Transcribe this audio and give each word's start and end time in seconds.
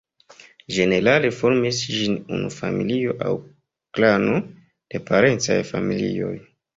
Ĝenerale 0.75 1.29
formis 1.39 1.81
ĝin 1.97 2.15
unu 2.37 2.49
familio 2.55 3.13
aŭ 3.27 3.33
klano 3.99 4.39
de 4.47 5.03
parencaj 5.11 5.59
familioj. 5.73 6.33